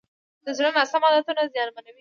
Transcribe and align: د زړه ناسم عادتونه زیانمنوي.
د 0.45 0.47
زړه 0.57 0.69
ناسم 0.77 1.01
عادتونه 1.07 1.41
زیانمنوي. 1.53 1.89